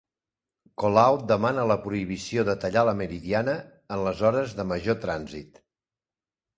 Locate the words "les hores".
4.09-4.59